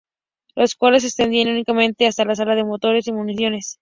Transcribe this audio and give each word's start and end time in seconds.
Los 0.55 0.73
cuales, 0.73 1.03
se 1.03 1.09
extendían 1.09 1.49
únicamente 1.49 2.07
hasta 2.07 2.25
la 2.25 2.33
sala 2.35 2.55
de 2.55 2.63
motores 2.63 3.05
y 3.05 3.11
municiones. 3.13 3.69